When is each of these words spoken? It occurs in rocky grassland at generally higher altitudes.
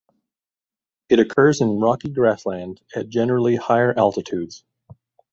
It 1.09 1.19
occurs 1.19 1.61
in 1.61 1.79
rocky 1.79 2.09
grassland 2.09 2.81
at 2.95 3.07
generally 3.07 3.57
higher 3.57 3.93
altitudes. 3.95 4.63